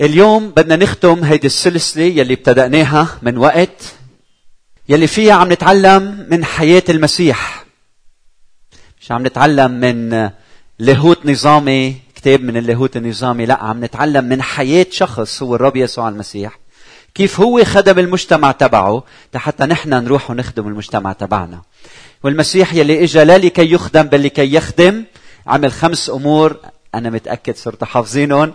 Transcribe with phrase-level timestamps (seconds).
[0.00, 3.94] اليوم بدنا نختم هيدي السلسلة يلي ابتدأناها من وقت
[4.88, 7.64] يلي فيها عم نتعلم من حياة المسيح.
[9.00, 10.30] مش عم نتعلم من
[10.78, 16.08] لاهوت نظامي كتاب من اللاهوت النظامي لا عم نتعلم من حياة شخص هو الرب يسوع
[16.08, 16.58] المسيح.
[17.14, 19.04] كيف هو خدم المجتمع تبعه
[19.36, 21.62] حتى نحن نروح ونخدم المجتمع تبعنا.
[22.22, 25.04] والمسيح يلي اجى لا لكي يخدم بل لكي يخدم
[25.46, 26.56] عمل خمس أمور
[26.94, 28.54] أنا متأكد صرت حافظينهم.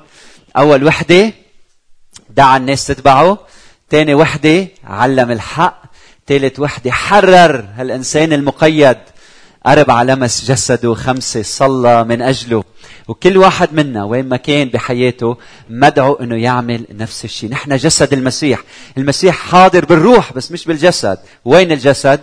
[0.58, 1.34] أول وحدة
[2.30, 3.38] دعا الناس تتبعه
[3.92, 5.84] ثاني وحدة علم الحق
[6.28, 8.98] ثالث وحدة حرر هالإنسان المقيد.
[9.68, 12.64] أربعة لمس جسده خمسة صلى من أجله.
[13.08, 15.38] وكل واحد منا وين ما كان بحياته
[15.70, 17.50] مدعو أنه يعمل نفس الشيء.
[17.50, 18.64] نحن جسد المسيح.
[18.98, 21.18] المسيح حاضر بالروح بس مش بالجسد.
[21.46, 22.20] وين الجسد؟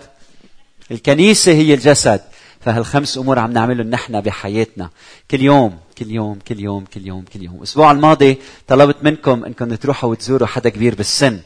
[0.91, 2.21] الكنيسة هي الجسد.
[2.67, 4.91] فهالخمس أمور عم نعملهم نحن بحياتنا؟
[5.31, 7.57] كل يوم كل يوم كل يوم كل يوم كل يوم.
[7.57, 11.41] الأسبوع الماضي طلبت منكم إنكم تروحوا وتزوروا حدا كبير بالسن.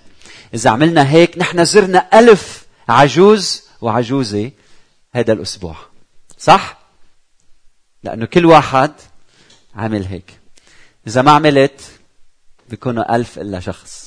[0.54, 4.50] إذا عملنا هيك نحن زرنا ألف عجوز وعجوزة
[5.12, 5.76] هذا الأسبوع.
[6.38, 6.78] صح؟
[8.02, 8.92] لأنه كل واحد
[9.76, 10.38] عمل هيك.
[11.06, 11.80] إذا ما عملت
[12.70, 13.99] بيكونوا ألف إلا شخص.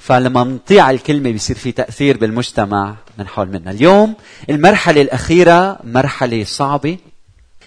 [0.00, 3.70] فلما نطيع الكلمة بيصير في تأثير بالمجتمع من حول منا.
[3.70, 4.14] اليوم
[4.50, 6.98] المرحلة الأخيرة مرحلة صعبة.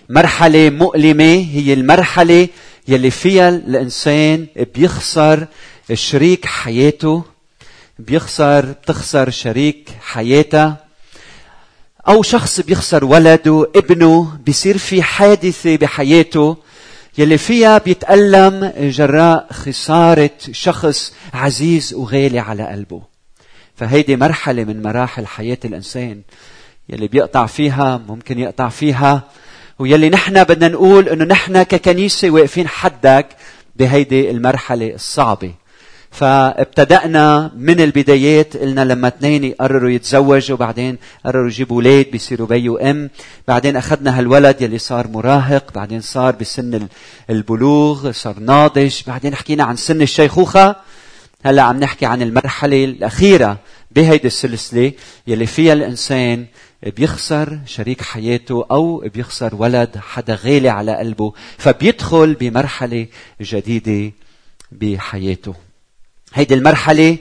[0.10, 2.48] مرحلة مؤلمة هي المرحلة
[2.88, 5.48] يلي فيها الإنسان بيخسر
[5.94, 7.24] شريك حياته
[8.00, 10.78] بيخسر بتخسر شريك حياتها
[12.08, 16.58] أو شخص بيخسر ولده ابنه بيصير في حادثة بحياته.
[17.18, 23.02] يلي فيها بيتألم جراء خسارة شخص عزيز وغالي على قلبه.
[23.76, 26.22] فهيدي مرحلة من مراحل حياة الإنسان
[26.90, 29.24] يلي بيقطع فيها ممكن يقطع فيها.
[29.80, 33.28] ويلي نحن بدنا نقول إنه نحن ككنيسة واقفين حدك
[33.76, 35.54] بهيدي المرحلة الصعبة.
[36.14, 43.10] فابتدأنا من البدايات قلنا لما اثنين قرروا يتزوجوا بعدين قرروا يجيبوا أولاد بيصيروا بي وأم.
[43.48, 46.88] بعدين أخذنا هالولد يلي صار مراهق بعدين صار بسن
[47.30, 49.02] البلوغ صار ناضج.
[49.08, 50.76] بعدين حكينا عن سن الشيخوخة.
[51.46, 53.58] هلأ عم نحكي عن المرحلة الأخيرة
[53.92, 54.92] بهيدي السلسلة
[55.28, 56.46] يلي فيها الإنسان
[56.84, 63.08] بيخسر شريك حياته أو بيخسر ولد حدا غالي على قلبه فبيدخل بمرحلة
[63.42, 64.14] جديدة
[64.72, 65.73] بحياته.
[66.34, 67.18] هيدي المرحلة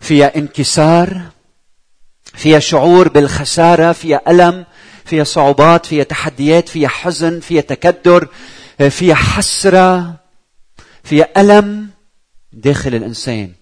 [0.00, 1.22] فيها انكسار
[2.34, 4.64] فيها شعور بالخسارة فيها ألم
[5.04, 8.28] فيها صعوبات فيها تحديات فيها حزن فيها تكدر
[8.90, 10.14] فيها حسرة
[11.04, 11.90] فيها ألم
[12.52, 13.52] داخل الإنسان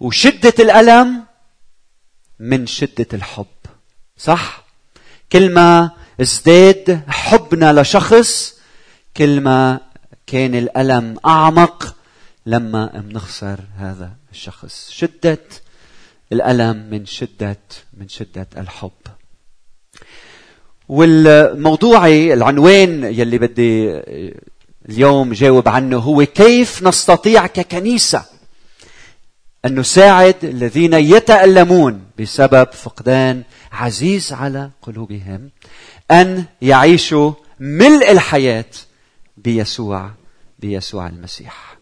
[0.00, 1.24] وشدة الألم
[2.40, 3.46] من شدة الحب
[4.16, 4.64] صح؟
[5.32, 8.54] كل ما ازداد حبنا لشخص
[9.16, 9.80] كل ما
[10.26, 11.96] كان الألم أعمق
[12.46, 14.90] لما بنخسر هذا الشخص.
[14.90, 15.38] شدة
[16.32, 17.58] الألم من شدة
[17.94, 18.90] من شدة الحب.
[20.88, 24.00] والموضوعي العنوان يلي بدي
[24.88, 28.24] اليوم جاوب عنه هو كيف نستطيع ككنيسة
[29.64, 33.42] أن نساعد الذين يتألمون بسبب فقدان
[33.72, 35.50] عزيز على قلوبهم
[36.10, 38.70] أن يعيشوا ملء الحياة
[39.36, 40.10] بيسوع
[40.58, 41.75] بيسوع المسيح.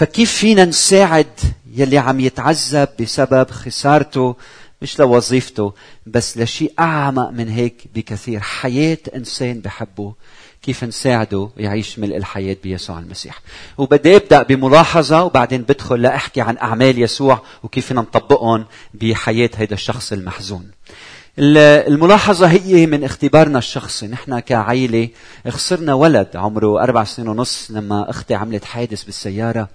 [0.00, 1.40] فكيف فينا نساعد
[1.74, 4.36] يلي عم يتعذب بسبب خسارته
[4.82, 5.72] مش لوظيفته
[6.06, 10.14] بس لشيء أعمق من هيك بكثير حياة إنسان بحبه.
[10.62, 13.40] كيف نساعده يعيش ملء الحياة بيسوع المسيح.
[13.78, 20.70] وبدي أبدأ بملاحظة وبعدين بدخل لأحكي عن أعمال يسوع وكيف نطبقهم بحياة هذا الشخص المحزون.
[21.40, 24.06] الملاحظة هي من اختبارنا الشخصي.
[24.06, 25.08] نحن كعائلة
[25.48, 29.68] خسرنا ولد عمره أربع سنين ونص لما أختي عملت حادث بالسيارة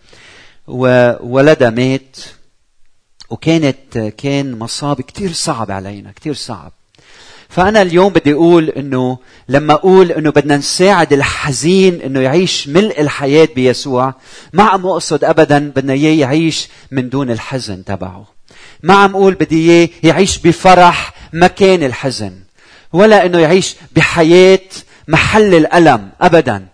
[0.68, 2.18] وولدها مات
[3.30, 6.72] وكانت كان مصاب كتير صعب علينا كتير صعب.
[7.50, 9.18] فأنا اليوم بدي أقول إنه
[9.50, 14.14] لما أقول إنه بدنا نساعد الحزين إنه يعيش ملء الحياة بيسوع
[14.54, 18.26] ما عم أقصد أبدا بدنا إياه يعيش من دون الحزن تبعه.
[18.84, 22.34] ما عم أقول بدي إياه يعيش بفرح مكان الحزن
[22.94, 24.60] ولا إنه يعيش بحياة
[25.08, 26.68] محل الألم ابدا.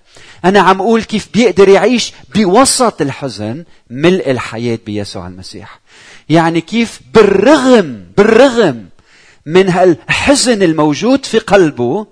[0.46, 5.80] أنا عم أقول كيف بيقدر يعيش بوسط الحزن ملء الحياة بيسوع المسيح.
[6.30, 8.86] يعني كيف بالرغم بالرغم
[9.46, 12.08] من هالحزن الموجود في قلبه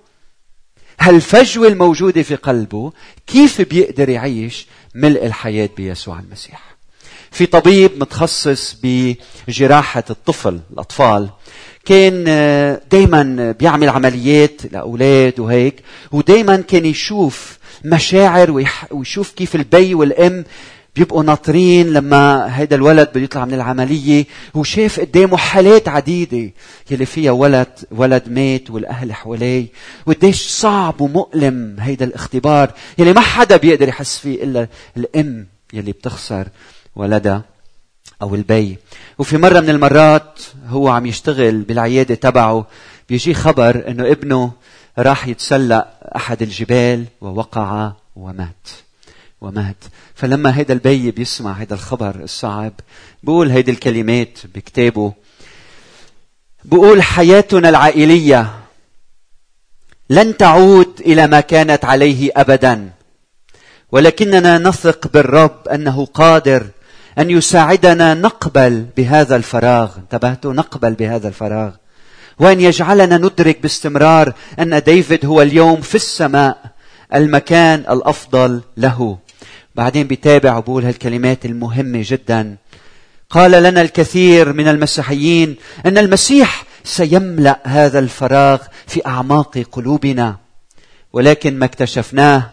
[1.00, 2.92] هالفجوة الموجودة في قلبه
[3.28, 6.62] كيف بيقدر يعيش ملء الحياة بيسوع المسيح.
[7.32, 11.30] في طبيب متخصص بجراحة الطفل الأطفال
[11.86, 20.44] كان آه، دايما بيعمل عمليات لأولاد وهيك ودايما كان يشوف مشاعر ويشوف كيف البي والأم
[20.96, 26.52] بيبقوا ناطرين لما هيدا الولد بده يطلع من العملية وشاف قدامه حالات عديدة
[26.92, 29.68] يلي فيها ولد ولد مات والأهل حواليه
[30.06, 34.68] وقديش صعب ومؤلم هيدا الاختبار يلي ما حدا بيقدر يحس فيه إلا
[34.98, 36.48] الأم يلي بتخسر
[36.96, 37.44] ولدها.
[38.22, 38.78] أو البي.
[39.18, 42.68] وفي مرة من المرات هو عم يشتغل بالعيادة تبعه
[43.10, 44.52] بيجي خبر إنه ابنه
[44.98, 48.70] راح يتسلق أحد الجبال ووقع ومات
[49.42, 49.84] ومات.
[50.16, 52.74] فلما هيدا البي بيسمع هيدا الخبر الصعب
[53.24, 55.14] بقول هيدي الكلمات بكتابه.
[56.66, 58.60] بقول حياتنا العائلية
[60.10, 62.90] لن تعود إلى ما كانت عليه ابدا
[63.92, 66.68] ولكننا نثق بالرب أنه قادر
[67.20, 69.98] أن يساعدنا نقبل بهذا الفراغ.
[69.98, 71.72] انتبهتوا؟ نقبل بهذا الفراغ.
[72.40, 76.58] وأن يجعلنا ندرك باستمرار أن ديفيد هو اليوم في السماء
[77.16, 79.18] المكان الأفضل له.
[79.76, 82.56] بعدين بيتابع وبقول هالكلمات المهمة جدا.
[83.30, 85.56] قال لنا الكثير من المسيحيين
[85.86, 90.38] أن المسيح سيملأ هذا الفراغ في أعماق قلوبنا.
[91.14, 92.50] ولكن ما اكتشفناه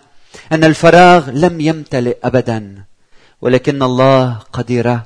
[0.53, 2.75] أن الفراغ لم يمتلئ ابدا.
[3.41, 5.01] ولكن الله قدر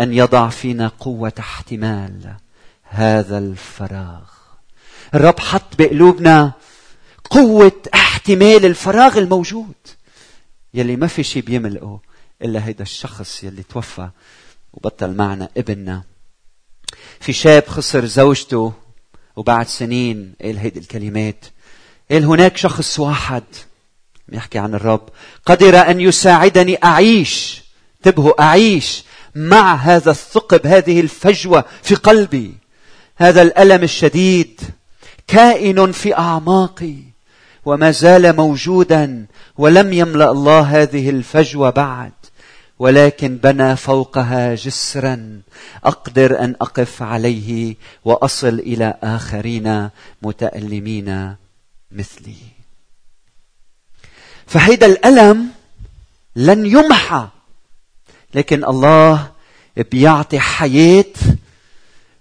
[0.00, 2.36] أن يضع فينا قوة احتمال
[2.82, 4.22] هذا الفراغ.
[5.14, 6.52] الرب حط بقلوبنا
[7.30, 9.74] قوة احتمال الفراغ الموجود.
[10.74, 12.00] يلي ما في شيء بيملقه
[12.42, 14.08] إلا هيدا الشخص يلي توفى
[14.72, 16.02] وبطل معنا ابننا.
[17.20, 18.72] في شاب خسر زوجته
[19.36, 21.44] وبعد سنين قال هيدي الكلمات.
[22.10, 23.44] قال هناك شخص واحد
[24.34, 25.08] يحكي عن الرب.
[25.46, 27.62] قدر أن يساعدني أعيش.
[27.96, 32.54] انتبهوا أعيش مع هذا الثقب هذه الفجوة في قلبي.
[33.16, 34.60] هذا الألم الشديد.
[35.26, 36.96] كائن في أعماقي.
[37.64, 39.26] وما زال موجودا
[39.58, 42.12] ولم يملأ الله هذه الفجوة بعد.
[42.78, 45.40] ولكن بنى فوقها جسرا.
[45.84, 49.88] أقدر أن أقف عليه وأصل إلى آخرين
[50.22, 51.36] متألمين
[51.92, 52.51] مثلي.
[54.52, 55.48] فهيدا الألم
[56.36, 57.28] لن يمحى.
[58.34, 59.32] لكن الله
[59.76, 61.12] بيعطي حياة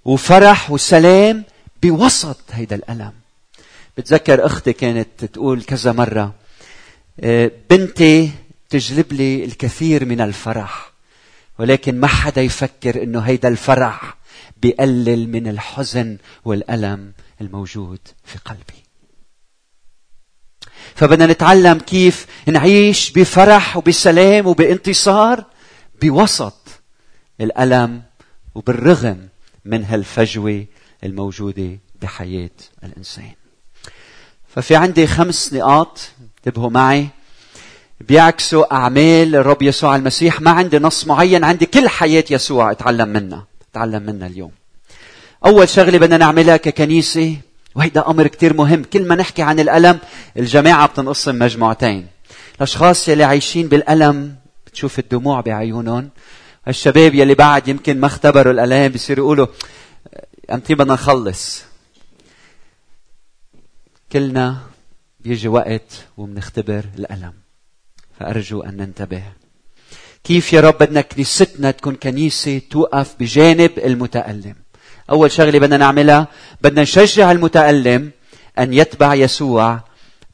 [0.06, 1.44] وفرح وسلام
[1.84, 3.14] بوسط هيدا الألم.
[3.98, 6.34] بتذكر أختي كانت تقول كذا مرة
[7.20, 8.32] آه، بنتي
[8.70, 10.92] تجلب لي الكثير من الفرح
[11.60, 14.18] ولكن ما حدا يفكر إنه هيدا الفرح
[14.62, 17.12] بيقلل من الحزن والألم
[17.42, 18.81] الموجود في قلبي.
[20.96, 25.44] فبدنا نتعلم كيف نعيش بفرح وبسلام وبانتصار
[26.02, 26.68] بوسط
[27.42, 28.02] الألم
[28.56, 29.28] وبالرغم
[29.66, 30.66] من هالفجوة
[31.04, 32.50] الموجودة بحياة
[32.84, 33.32] الإنسان.
[34.56, 37.08] ففي عندي خمس نقاط انتبهوا معي
[38.02, 40.42] بيعكسوا أعمال الرب يسوع المسيح.
[40.42, 44.52] ما عندي نص معين عندي كل حياة يسوع اتعلم منها اتعلم منها اليوم.
[45.46, 47.38] أول شغلة بدنا نعملها ككنيسة
[47.76, 48.84] وهيدا أمر كتير مهم.
[48.84, 50.00] كل ما نحكي عن الألم
[50.38, 52.08] الجماعة بتنقسم مجموعتين.
[52.58, 54.36] الأشخاص يلي عايشين بالألم
[54.66, 56.10] بتشوف الدموع بعيونهم.
[56.68, 59.48] الشباب يلي بعد يمكن ما اختبروا الالام بيصيروا يقولوا
[60.52, 61.64] إمتى بدنا نخلص.
[64.12, 64.58] كلنا
[65.20, 67.34] بيجي وقت وبنختبر الألم.
[68.20, 69.24] فأرجو أن ننتبه.
[70.24, 74.56] كيف يا رب بدنا كنيستنا تكون كنيسة توقف بجانب المتألم؟
[75.10, 76.28] أول شغلة بدنا نعملها
[76.62, 78.12] بدنا نشجع المتألم
[78.60, 79.80] أن يتبع يسوع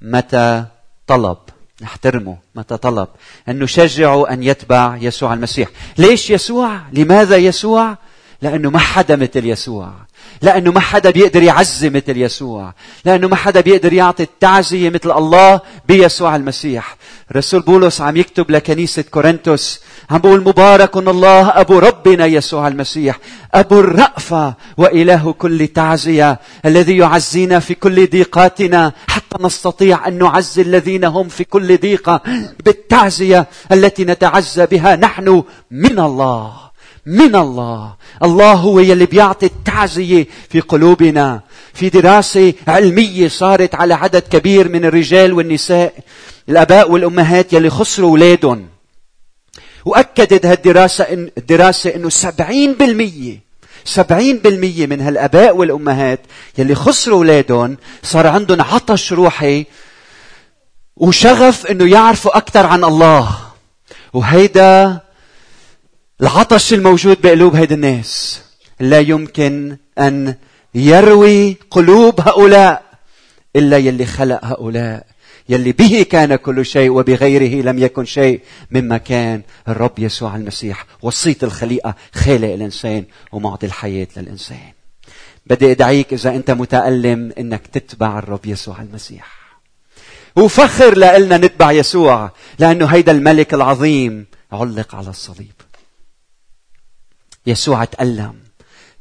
[0.01, 0.65] متى
[1.07, 1.37] طلب
[1.81, 3.07] نحترمه متى طلب
[3.49, 7.97] أن نشجعه أن يتبع يسوع المسيح ليش يسوع؟ لماذا يسوع؟
[8.41, 9.93] لأنه ما حدا مثل يسوع
[10.41, 12.73] لأنه ما حدا بيقدر يعزي مثل يسوع.
[13.05, 16.97] لأنه ما حدا بيقدر يعطي التعزية مثل الله بيسوع المسيح.
[17.35, 19.79] رسول بولس عم يكتب لكنيسة كورنثوس
[20.11, 23.19] عم بقول مبارك الله أبو ربنا يسوع المسيح
[23.53, 31.03] أبو الرأفة وإله كل تعزية الذي يعزينا في كل ضيقاتنا حتى نستطيع أن نعزي الذين
[31.03, 32.21] هم في كل ضيقة
[32.65, 36.66] بالتعزية التي نتعزى بها نحن من الله.
[37.07, 37.95] من الله.
[38.23, 41.41] الله هو يلي بيعطي التعزية في قلوبنا.
[41.73, 45.93] في دراسة علمية صارت على عدد كبير من الرجال والنساء.
[46.49, 48.67] الآباء والأمهات يلي خسروا أولادهم.
[49.85, 53.47] وأكدت هالدراسة إن الدراسة إنه سبعين بالمية
[53.85, 56.19] سبعين بالمية من هالآباء والأمهات
[56.57, 59.65] يلي خسروا أولادهم صار عندهم عطش روحي
[60.95, 63.37] وشغف إنه يعرفوا أكثر عن الله.
[64.13, 65.01] وهيدا
[66.21, 68.41] العطش الموجود بقلوب هيدي الناس.
[68.79, 70.35] لا يمكن أن
[70.75, 72.83] يروي قلوب هؤلاء
[73.55, 75.05] إلا يلي خلق هؤلاء.
[75.49, 79.41] يلي به كان كل شيء وبغيره لم يكن شيء مما كان.
[79.67, 84.71] الرب يسوع المسيح وسيط الخليقة خالق الإنسان ومعطي الحياة للإنسان.
[85.45, 89.37] بدي أدعيك إذا أنت متألم إنك تتبع الرب يسوع المسيح.
[90.35, 95.66] وفخر لنا نتبع يسوع لأنه هيدا الملك العظيم علق على الصليب.
[97.47, 98.35] يسوع تألم.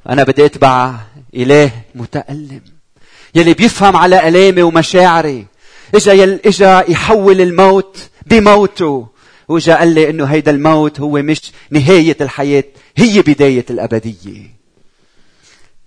[0.08, 0.94] أنا بدي أتبع
[1.34, 2.60] إله متألم.
[3.34, 5.46] يلي بيفهم على ألامي ومشاعري.
[5.94, 9.08] إجا يل إجا يحول الموت بموته.
[9.48, 12.64] وإجا قال لي إنه هيدا الموت هو مش نهاية الحياة
[12.96, 14.56] هي بداية الأبدية.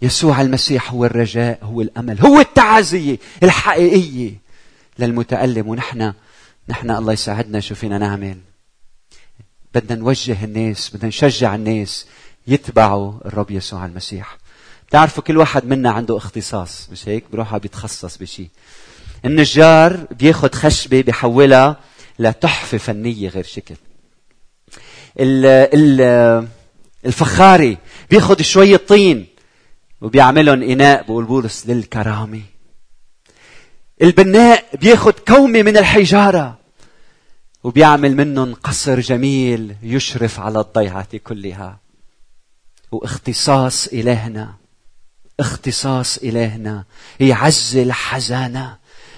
[0.01, 4.31] يسوع المسيح هو الرجاء هو الأمل هو التعزية الحقيقية
[4.99, 5.67] للمتألم.
[5.67, 6.13] ونحن
[6.69, 7.59] نحن الله يساعدنا.
[7.59, 8.37] شو فينا نعمل.
[9.75, 12.05] بدنا نوجه الناس بدنا نشجع الناس
[12.47, 14.37] يتبعوا الرب يسوع المسيح.
[14.87, 18.49] بتعرفوا كل واحد منا عنده اختصاص مش هيك؟ بروح بيتخصص بشيء
[19.25, 21.77] النجار بياخد خشبة بيحولها
[22.19, 23.75] لتحفة فنية غير شكل.
[25.19, 26.47] ال ال
[27.05, 27.77] الفخاري
[28.09, 29.25] بياخد شوية طين
[30.01, 32.41] وبيعملهم إناء بقول بولس للكرامة.
[34.01, 36.59] البناء بياخد كومة من الحجارة
[37.63, 41.79] وبيعمل منهم قصر جميل يشرف على الضيعة كلها.
[42.91, 44.53] واختصاص إلهنا.
[45.39, 46.83] اختصاص إلهنا.
[47.19, 48.77] يعزل حزانة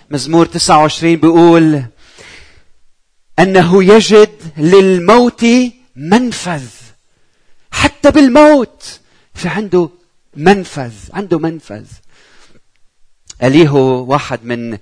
[0.10, 1.84] مزمور 29 بيقول
[3.40, 5.46] أنه يجد للموت
[5.96, 6.66] منفذ.
[7.72, 9.00] حتى بالموت
[9.34, 9.90] في عنده
[10.36, 11.86] منفذ عنده منفذ.
[13.44, 14.78] أليهو واحد من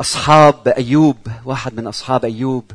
[0.00, 2.72] أصحاب أيوب واحد من أصحاب أيوب.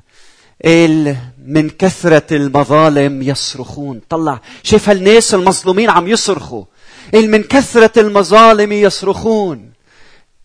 [0.63, 4.01] قال من كثرة المظالم يصرخون.
[4.09, 6.63] طلع شايف هالناس المظلومين عم يصرخوا؟
[7.13, 9.71] قال من كثرة المظالم يصرخون.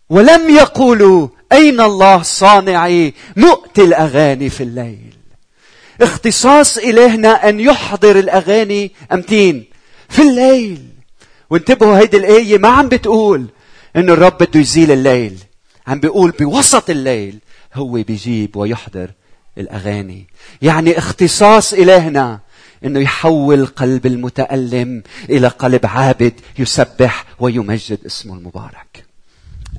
[0.09, 5.15] ولم يقولوا أين الله صانعي مؤتي الأغاني في الليل.
[6.01, 9.65] اختصاص إلهنا أن يحضر الأغاني أمتين
[10.09, 10.87] في الليل.
[11.49, 13.45] وانتبهوا هيدي الآية ما عم بتقول
[13.95, 15.37] إنه الرب بده يزيل الليل.
[15.87, 17.39] عم بيقول بوسط الليل
[17.73, 19.11] هو بيجيب ويحضر
[19.57, 20.27] الأغاني.
[20.61, 22.39] يعني اختصاص إلهنا
[22.85, 29.05] إنه يحول قلب المتألم إلى قلب عابد يسبح ويمجد اسمه المبارك.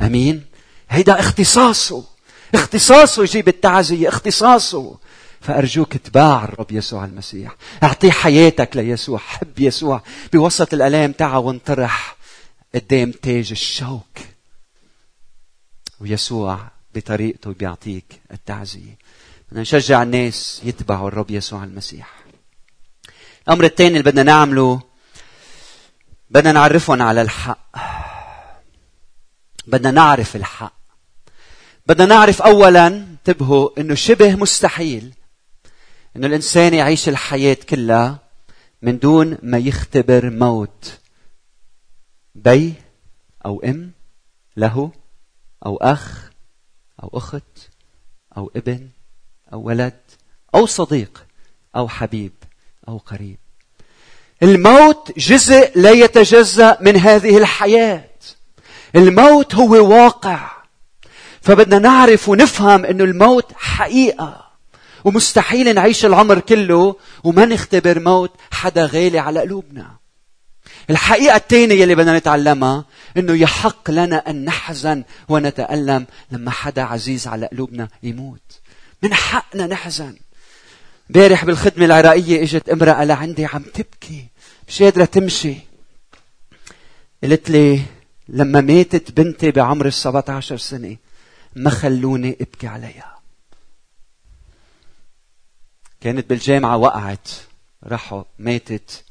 [0.02, 0.42] أمين؟
[0.90, 2.04] هيدا اختصاصه.
[2.54, 4.98] اختصاصه يجيب التعزية اختصاصه.
[5.40, 7.56] فأرجوك اتباع الرب يسوع المسيح.
[7.82, 10.02] أعطيه حياتك ليسوع حب يسوع
[10.32, 12.16] بوسط الألام تعا وانطرح
[12.74, 14.18] قدام تاج الشوك.
[16.00, 16.58] ويسوع
[16.94, 19.01] بطريقته بيعطيك التعزية.
[19.52, 22.24] بدنا نشجع الناس يتبعوا الرب يسوع المسيح.
[23.48, 24.82] الأمر الثاني اللي بدنا نعمله
[26.30, 27.76] بدنا نعرفهم على الحق.
[29.66, 30.74] بدنا نعرف الحق.
[31.86, 35.14] بدنا نعرف أولا انتبهوا أنه شبه مستحيل
[36.16, 38.18] أنه الإنسان يعيش الحياة كلها
[38.82, 40.98] من دون ما يختبر موت.
[42.34, 42.74] بي
[43.46, 43.92] أو أم
[44.56, 44.92] له
[45.66, 46.30] أو أخ
[47.02, 47.68] أو أخت
[48.36, 48.88] أو ابن.
[49.52, 50.00] أو ولد
[50.54, 51.26] أو صديق
[51.76, 52.32] أو حبيب
[52.88, 53.38] أو قريب.
[54.42, 58.08] الموت جزء لا يتجزأ من هذه الحياة.
[58.96, 60.50] الموت هو واقع.
[61.40, 64.52] فبدنا نعرف ونفهم انه الموت حقيقة.
[65.04, 69.90] ومستحيل نعيش العمر كله وما نختبر موت حدا غالي على قلوبنا.
[70.90, 72.84] الحقيقة الثانية اللي بدنا نتعلمها
[73.16, 78.61] إنه يحق لنا أن نحزن ونتألم لما حدا عزيز على قلوبنا يموت.
[79.02, 80.16] من حقنا نحزن.
[81.10, 84.26] امبارح بالخدمة العراقية إجت امرأة لعندي عم تبكي
[84.68, 85.56] مش قادرة تمشي.
[87.22, 87.82] قالت لي
[88.28, 90.96] لما ماتت بنتي بعمر ال 17 سنة
[91.56, 93.18] ما خلوني أبكي عليها.
[96.00, 97.28] كانت بالجامعة وقعت
[97.84, 99.04] راحوا ماتت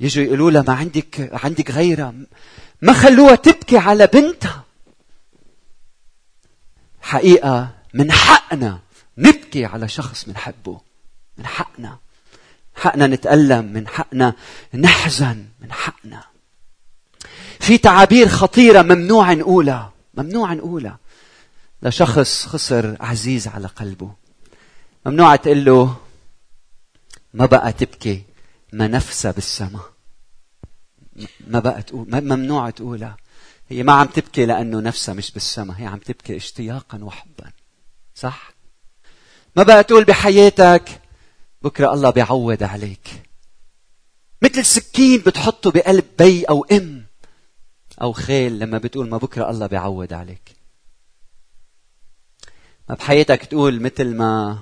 [0.00, 2.14] يجوا يقولوا لها ما عندك عندك غيرها
[2.82, 4.64] ما خلوها تبكي على بنتها
[7.00, 8.80] حقيقة من حقنا
[9.18, 10.80] نبكي على شخص بنحبه
[11.38, 11.98] من حقنا.
[12.74, 14.34] حقنا نتألم من حقنا
[14.74, 16.24] نحزن من حقنا.
[17.60, 20.98] في تعابير خطيرة ممنوع نقولها ممنوع نقولها.
[21.82, 24.14] لشخص خسر عزيز على قلبه.
[25.06, 25.96] ممنوع تقول له
[27.34, 28.22] ما بقى تبكي
[28.72, 29.92] ما نفسها بالسماء
[31.46, 33.16] ما بقى تقول ممنوع تقولها.
[33.68, 37.50] هي ما عم تبكي لأنه نفسها مش بالسماء هي عم تبكي اشتياقا وحبا.
[38.14, 38.57] صح؟
[39.56, 41.00] ما بقى تقول بحياتك؟
[41.62, 43.22] بكرة الله بيعوض عليك.
[44.42, 47.06] مثل سكين بتحطه بقلب بي أو أم
[48.02, 50.56] أو خيل لما بتقول ما بكرة الله بيعوض عليك.
[52.88, 54.58] ما بحياتك تقول مثل ما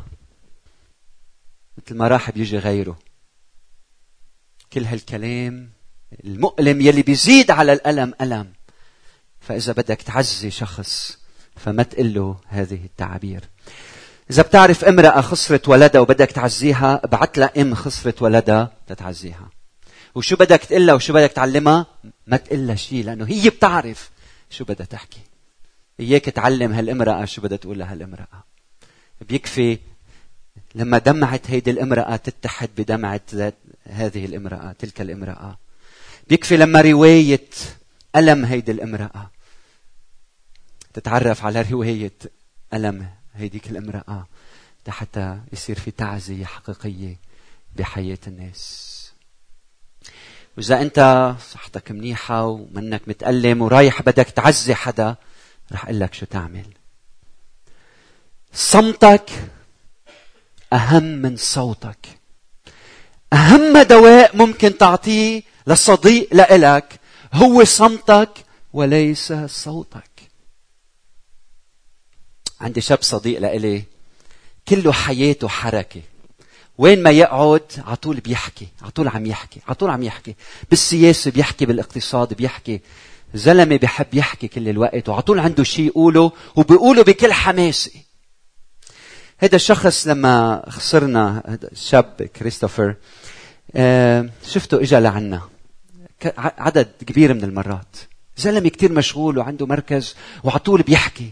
[1.78, 2.98] مثل ما راح بيجي غيره.
[4.72, 5.70] كل هالكلام
[6.24, 8.52] المؤلم يلي بيزيد على الألم ألم.
[9.40, 11.18] فإذا بدك تعزي شخص
[11.56, 13.44] فما تقول له هذه التعابير
[14.30, 19.48] إذا بتعرف امرأة خسرت ولدها وبدك تعزيها ابعت لها أم خسرت ولدها تتعزيها
[20.14, 21.86] وشو بدك تقول لها وشو بدك تعلمها؟
[22.26, 24.10] ما تقول لها شيء لأنه هي بتعرف
[24.50, 25.20] شو بدها تحكي.
[26.00, 28.44] إياك تعلم هالامرأة شو بدها تقول لها هالامرأة.
[29.28, 29.78] بيكفي
[30.74, 33.20] لما دمعت هيدي الامرأة تتحد بدمعة
[33.84, 35.58] هذه الامرأة تلك الامرأة.
[36.28, 37.48] بيكفي لما رواية
[38.16, 39.30] ألم هيدي الامرأة.
[40.94, 42.12] تتعرف على رواية
[42.74, 44.26] ألم هيديك الامرأة
[44.88, 47.16] حتى يصير في تعزية حقيقية
[47.76, 48.92] بحياة الناس.
[50.56, 55.16] وإذا أنت صحتك منيحة ومنك متألم ورايح بدك تعزي حدا
[55.72, 56.66] رح أقول لك شو تعمل.
[58.52, 59.30] صمتك
[60.72, 62.06] أهم من صوتك.
[63.32, 67.00] أهم دواء ممكن تعطيه لصديق لإلك
[67.32, 68.30] هو صمتك
[68.72, 70.15] وليس صوتك.
[72.60, 73.82] عندي شاب صديق لإلي.
[74.68, 76.02] كله حياته حركة.
[76.78, 80.34] وين ما يقعد على طول بيحكي على طول عم يحكي على طول عم يحكي.
[80.70, 82.80] بالسياسة بيحكي بالاقتصاد بيحكي.
[83.34, 87.90] زلمة بحب يحكي كل الوقت وعلى طول عنده شيء يقوله وبيقوله بكل حماسة
[89.38, 92.94] هذا الشخص لما خسرنا هذا الشاب كريستوفر
[93.76, 95.40] آه، شفته اجى لعنا.
[96.38, 97.96] عدد كبير من المرات.
[98.36, 101.30] زلمة كتير مشغول وعنده مركز وعلى طول بيحكي.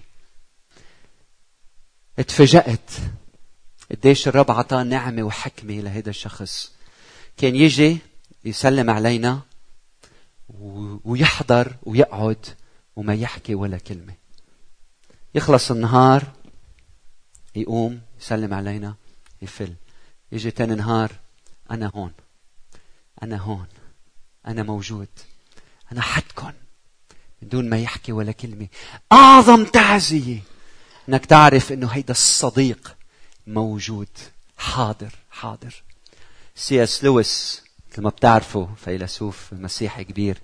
[2.18, 2.90] اتفاجأت
[3.90, 6.72] قديش الرب عطاه نعمة وحكمة لهذا الشخص.
[7.36, 7.98] كان يجي
[8.44, 9.40] يسلم علينا
[11.04, 12.46] ويحضر ويقعد
[12.96, 14.14] وما يحكي ولا كلمة.
[15.34, 16.32] يخلص النهار
[17.56, 18.94] يقوم يسلم علينا
[19.42, 19.74] يفل.
[20.32, 21.12] يجي تاني نهار
[21.70, 22.12] أنا هون.
[23.22, 23.66] أنا هون.
[24.46, 25.08] أنا موجود.
[25.92, 26.52] أنا حدكم
[27.42, 28.68] من دون ما يحكي ولا كلمة.
[29.12, 30.40] أعظم تعزية.
[31.08, 32.96] إنك تعرف إنه هيدا الصديق
[33.46, 34.08] موجود
[34.56, 35.82] حاضر حاضر.
[36.54, 37.62] سي اس لويس
[37.92, 40.38] مثل ما بتعرفوا فيلسوف مسيحي كبير.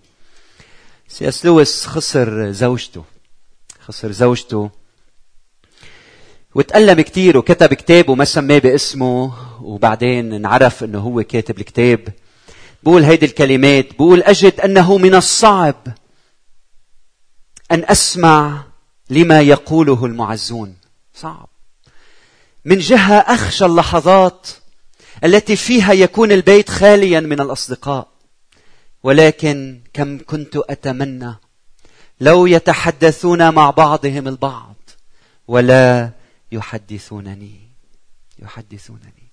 [1.08, 3.04] سي اس لويس خسر زوجته
[3.80, 4.70] خسر زوجته.
[6.54, 12.08] وتألم كتير وكتب كتاب وما سماه باسمه وبعدين انعرف إنه هو كاتب الكتاب.
[12.82, 15.86] بقول هيدي الكلمات بقول أجد أنه من الصعب
[17.72, 18.69] أن أسمع
[19.10, 20.76] لما يقوله المعزون.
[21.14, 21.48] صعب.
[22.64, 24.48] من جهة أخشى اللحظات
[25.24, 28.08] التي فيها يكون البيت خاليا من الأصدقاء.
[29.02, 31.34] ولكن كم كنت أتمنى
[32.20, 34.76] لو يتحدثون مع بعضهم البعض
[35.48, 36.10] ولا
[36.52, 37.60] يحدثونني.
[38.38, 39.30] يحدثونني.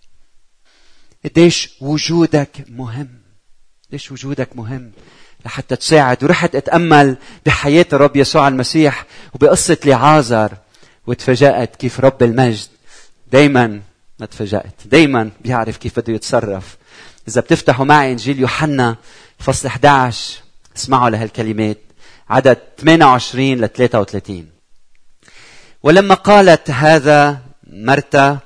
[1.25, 3.09] قديش وجودك مهم؟
[3.91, 4.91] ليش وجودك مهم؟
[5.45, 10.51] لحتى تساعد ورحت أتأمل بحياة الرب يسوع المسيح وبقصة لعازر
[11.07, 12.67] وتفاجأت كيف رب المجد
[13.31, 13.81] دايما
[14.19, 16.77] ما تفاجأت دايما بيعرف كيف بده يتصرف.
[17.27, 18.95] إذا بتفتحوا معي إنجيل يوحنا
[19.39, 20.39] فصل 11
[20.77, 21.77] اسمعوا لهالكلمات.
[22.29, 24.49] عدد 28 ل 33
[25.83, 28.39] ولما قالت هذا مرتا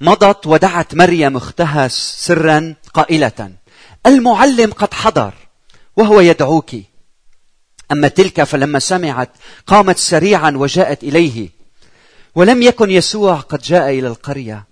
[0.00, 3.52] مضت ودعت مريم أختها سرا قائلة
[4.06, 5.34] المعلم قد حضر.
[5.96, 6.70] وهو يدعوك.
[7.92, 9.30] أما تلك فلما سمعت
[9.66, 11.48] قامت سريعا وجاءت إليه.
[12.34, 14.64] ولم يكن يسوع قد جاء إلى القرية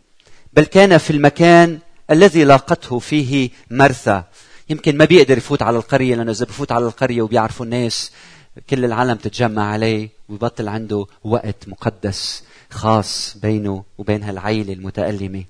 [0.52, 1.78] بل كان في المكان
[2.10, 4.24] الذي لاقته فيه مرثا
[4.70, 8.12] يمكن ما بيقدر يفوت على القرية لأنه إذا بفوت على القرية وبيعرفوا الناس
[8.70, 15.44] كل العالم تتجمع عليه ويبطل عنده وقت مقدس خاص بينه وبين هالعيلة المتألمة.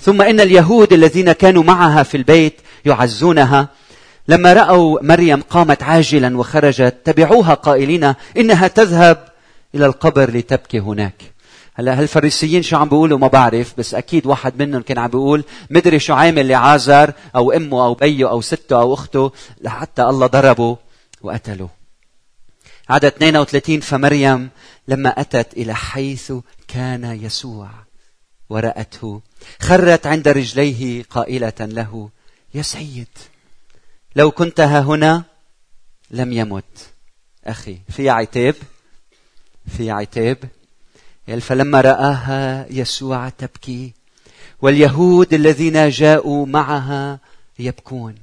[0.00, 3.68] ثم إن اليهود الذين كانوا معها في البيت يعزونها
[4.28, 9.28] لما رأوا مريم قامت عاجلا وخرجت تبعوها قائلين إنها تذهب
[9.74, 11.22] إلى القبر لتبكي هناك.
[11.74, 15.98] هلا هالفريسيين شو عم بيقولوا؟ ما بعرف بس أكيد واحد منهم كان عم بيقول مدري
[15.98, 20.76] شو عامل لعازر أو أمه أو بيه أو سته أو أخته لحتى الله ضربه
[21.22, 21.68] وقتله.
[22.88, 24.50] عدد 32 فمريم
[24.88, 26.32] لما أتت إلى حيث
[26.68, 27.68] كان يسوع
[28.50, 29.20] ورأته
[29.60, 32.08] خرت عند رجليه قائلة له
[32.54, 33.08] يا سيد.
[34.16, 35.24] لو كنت ها هنا
[36.10, 36.92] لم يمت.
[37.44, 38.54] أخي في عتاب
[39.76, 40.48] في عتاب
[41.40, 43.92] فلما رآها يسوع تبكي
[44.62, 47.18] واليهود الذين جاءوا معها
[47.58, 48.14] يبكون.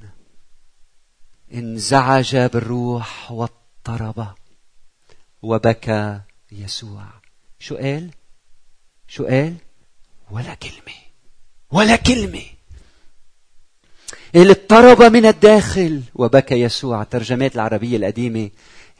[1.53, 4.27] انزعج بالروح واضطرب
[5.41, 6.19] وبكى
[6.51, 7.05] يسوع.
[7.59, 8.09] شو قال؟
[9.07, 9.55] شو قال؟
[10.31, 10.97] ولا كلمة
[11.71, 12.52] ولا كلمة.
[14.35, 17.03] قال اضطرب من الداخل وبكى يسوع.
[17.03, 18.49] ترجمات العربية القديمة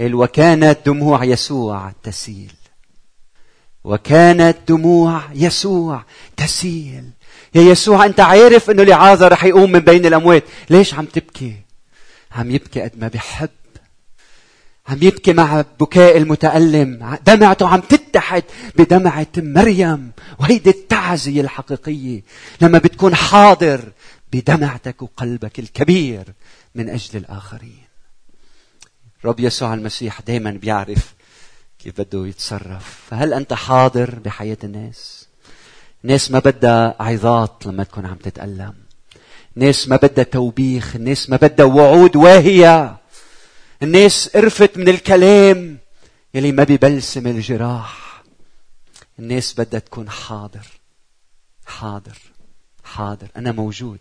[0.02, 2.52] وكانت دموع يسوع تسيل.
[3.84, 6.04] وكانت دموع يسوع
[6.38, 7.04] تسيل.
[7.56, 10.44] يا يسوع أنت عارف إنه لعازر رح يقوم من بين الأموات.
[10.70, 11.56] ليش عم تبكي؟
[12.32, 13.50] عم يبكي قد ما بحب.
[14.88, 17.18] عم يبكي مع بكاء المتألم.
[17.28, 18.44] دمعته عم تتحد
[18.76, 20.12] بدمعة مريم.
[20.40, 22.22] وهيدي التعزية الحقيقية.
[22.62, 23.82] لما بتكون حاضر
[24.34, 26.34] بدمعتك وقلبك الكبير
[26.76, 27.84] من أجل الآخرين.
[29.26, 31.14] رب يسوع المسيح دايما بيعرف
[31.80, 33.02] كيف بده يتصرف.
[33.10, 35.28] فهل أنت حاضر بحياة الناس؟
[36.04, 38.74] الناس ما بدها عظات لما تكون عم تتألم.
[39.58, 40.96] الناس ما بدها توبيخ.
[40.96, 42.98] الناس ما بدها وعود واهية.
[43.84, 45.78] الناس قرفت من الكلام
[46.34, 48.24] يلي ما بيبلسم الجراح.
[49.20, 50.68] الناس بدها تكون حاضر.
[51.66, 52.18] حاضر.
[52.84, 53.28] حاضر.
[53.38, 54.00] أنا موجود.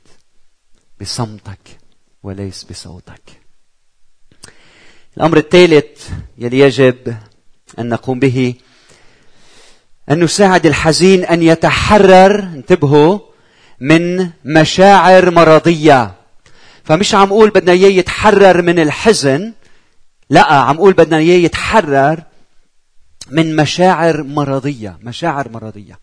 [1.03, 1.79] بصمتك
[2.23, 3.41] وليس بصوتك.
[5.17, 7.17] الأمر الثالث يلي يجب
[7.79, 8.55] أن نقوم به
[10.11, 13.19] أن نساعد الحزين أن يتحرر انتبهوا
[13.81, 16.15] من مشاعر مرضية.
[16.85, 19.53] فمش عم أقول بدنا إياه يتحرر من الحزن
[20.31, 22.23] لا عم أقول بدنا إياه يتحرر
[23.31, 25.99] من مشاعر مرضية مشاعر مرضية.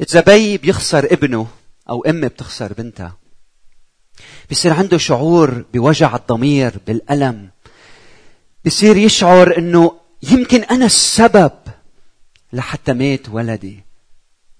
[0.00, 1.46] إذا بي بيخسر ابنه
[1.88, 3.19] أو أم بتخسر بنتها
[4.50, 7.50] بيصير عنده شعور بوجع الضمير بالألم.
[8.66, 11.52] بصير يشعر إنه يمكن أنا السبب
[12.52, 13.84] لحتى مات ولدي.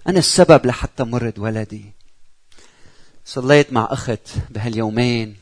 [0.07, 1.85] أنا السبب لحتى مرض ولدي.
[3.24, 5.37] صليت مع أخت بهاليومين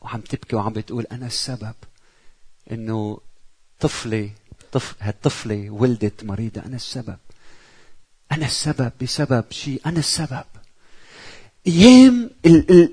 [0.00, 1.74] وعم تبكي وعم بتقول أنا السبب
[2.72, 3.20] إنه
[3.80, 4.30] طفلي
[4.72, 6.62] طفل هالطفلة ولدت مريضة.
[6.66, 7.18] أنا السبب.
[8.32, 9.80] أنا السبب بسبب شيء.
[9.86, 10.44] أنا السبب.
[11.66, 12.30] أيام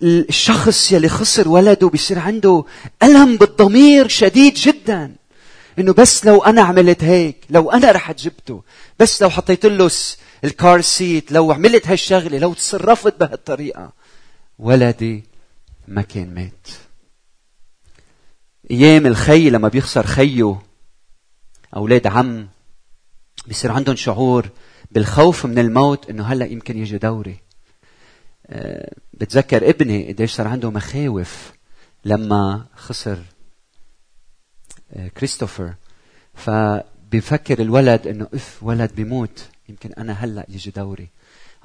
[0.03, 2.63] الشخص يلي خسر ولده بيصير عنده
[3.03, 5.15] ألم بالضمير شديد جدا.
[5.79, 8.63] إنه بس لو أنا عملت هيك لو أنا رحت جبته
[8.99, 9.91] بس لو حطيت له
[10.43, 13.93] الكار سيت لو عملت هالشغلة لو تصرفت بهالطريقة
[14.59, 15.23] ولدي
[15.88, 16.67] ما كان مات.
[18.71, 20.62] أيام الخي لما بيخسر خيه
[21.75, 22.47] أولاد عم
[23.47, 24.49] بيصير عندهم شعور
[24.91, 27.42] بالخوف من الموت إنه هلأ يمكن يجي دوري.
[29.13, 31.51] بتذكر ابني قديش صار عنده مخاوف
[32.06, 33.17] لما خسر
[34.93, 35.73] آه، كريستوفر.
[36.34, 41.08] فبيفكر الولد إنه إف ولد بيموت يمكن أنا هلأ يجي دوري.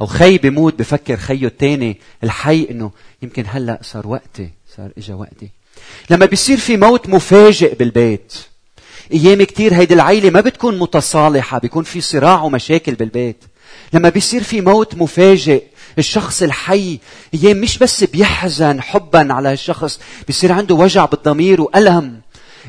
[0.01, 2.91] أو خي بيموت بفكر خيه الثاني الحي إنه
[3.23, 5.49] يمكن هلأ صار وقتي صار إجا وقتي.
[6.11, 8.35] لما بيصير في موت مفاجئ بالبيت.
[9.13, 13.45] أيام كتير هيدي العيلة ما بتكون متصالحة بيكون في صراع ومشاكل بالبيت.
[13.93, 15.63] لما بيصير في موت مفاجئ
[15.99, 16.99] الشخص الحي
[17.35, 22.21] أيام مش بس بيحزن حبا على الشخص بيصير عنده وجع بالضمير وألم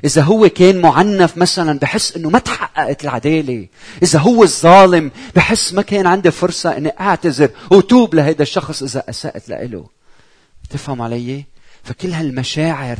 [0.06, 3.68] إذا هو كان معنف مثلا بحس إنه ما تحققت العدالة،
[4.04, 9.50] إذا هو الظالم بحس ما كان عندي فرصة إني أعتذر وتوب لهذا الشخص إذا أسأت
[9.50, 9.86] له.
[10.70, 11.46] تفهم علي؟
[11.84, 12.98] فكل هالمشاعر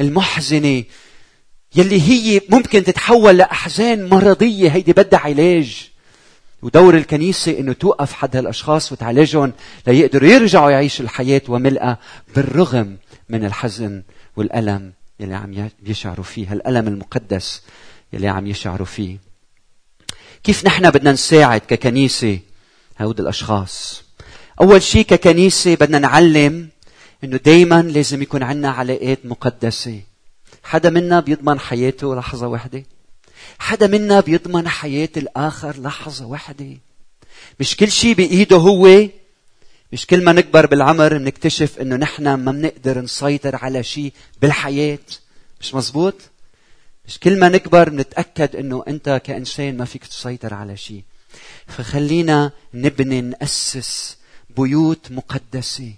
[0.00, 0.84] المحزنة
[1.76, 5.91] يلي هي ممكن تتحول لأحزان مرضية هيدي بدها علاج.
[6.62, 9.52] ودور الكنيسة إنه توقف حد هالأشخاص وتعالجهم
[9.86, 11.98] ليقدروا يرجعوا يعيشوا الحياة وملئة
[12.36, 12.96] بالرغم
[13.28, 14.02] من الحزن
[14.36, 17.62] والألم يلي عم يشعروا فيه هالألم المقدس
[18.12, 19.18] يلي عم يشعروا فيه.
[20.44, 22.38] كيف نحن بدنا نساعد ككنيسة
[23.00, 24.02] هود الأشخاص؟
[24.60, 26.68] أول شيء ككنيسة بدنا نعلم
[27.24, 30.00] إنه دايما لازم يكون عندنا علاقات مقدسة.
[30.62, 32.84] حدا منا بيضمن حياته لحظة واحدة؟
[33.58, 36.76] حدا منا بيضمن حياة الآخر؟ لحظة واحدة.
[37.60, 39.08] مش كل شيء بإيده هو.
[39.92, 44.98] مش كل ما نكبر بالعمر بنكتشف إنه نحن ما بنقدر نسيطر على شيء بالحياة.
[45.60, 46.14] مش مزبوط؟
[47.08, 51.02] مش كل ما نكبر بنتأكد إنه أنت كإنسان ما فيك تسيطر على شيء
[51.66, 54.16] فخلينا نبني نأسس
[54.56, 55.92] بيوت مقدسة.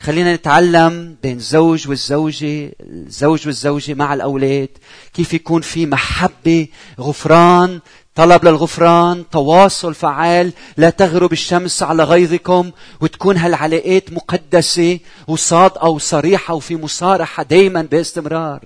[0.00, 4.68] خلينا نتعلم بين الزوج والزوجة الزوج والزوجة مع الأولاد
[5.14, 6.68] كيف يكون في محبة
[7.00, 7.80] غفران
[8.14, 16.76] طلب للغفران تواصل فعال لا تغرب الشمس على غيظكم وتكون هالعلاقات مقدسة وصادقة وصريحة وفي
[16.76, 18.64] مصارحة دايما باستمرار.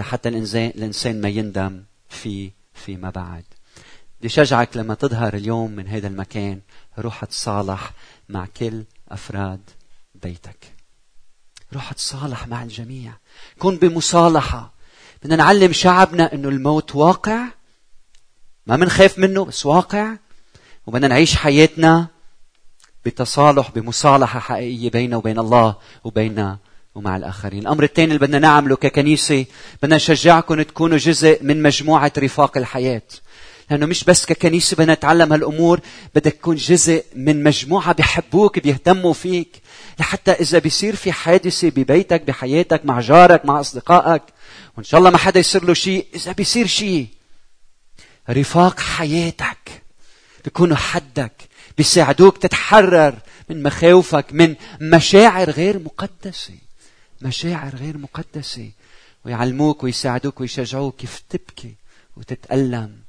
[0.00, 3.44] حتى الإنسان, الإنسان ما يندم في فيما بعد.
[4.20, 6.60] بدي شجعك لما تظهر اليوم من هذا المكان
[6.98, 7.92] روح تصالح
[8.28, 9.60] مع كل أفراد
[10.14, 10.74] بيتك.
[11.72, 13.12] روح تصالح مع الجميع.
[13.58, 14.72] كن بمصالحة.
[15.22, 17.44] بدنا نعلم شعبنا أنه الموت واقع.
[18.66, 20.16] ما بنخاف منه بس واقع.
[20.86, 22.06] وبدنا نعيش حياتنا
[23.04, 26.58] بتصالح بمصالحة حقيقية بيننا وبين الله وبيننا
[26.94, 27.60] ومع الآخرين.
[27.60, 29.46] الأمر الثاني اللي بدنا نعمله ككنيسة
[29.82, 33.02] بدنا نشجعكم تكونوا جزء من مجموعة رفاق الحياة.
[33.70, 35.80] لأنه مش بس ككنيسة بدنا نتعلم هالأمور
[36.14, 39.62] بدك تكون جزء من مجموعة بيحبوك بيهتموا فيك
[40.00, 44.22] لحتى إذا بيصير في حادثة ببيتك بحياتك مع جارك مع أصدقائك
[44.76, 47.08] وإن شاء الله ما حدا يصير له شيء إذا بيصير شيء
[48.30, 49.82] رفاق حياتك
[50.44, 51.32] بيكونوا حدك
[51.78, 56.54] بيساعدوك تتحرر من مخاوفك من مشاعر غير مقدسة
[57.22, 58.70] مشاعر غير مقدسة
[59.24, 61.74] ويعلموك ويساعدوك ويشجعوك كيف تبكي
[62.16, 63.05] وتتألم.